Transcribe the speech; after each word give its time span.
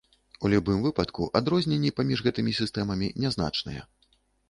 У 0.47 0.49
любым 0.53 0.79
выпадку 0.85 1.27
адрозненні 1.41 1.93
паміж 2.01 2.25
гэтымі 2.31 2.51
сістэмамі 2.63 3.15
нязначныя. 3.23 3.91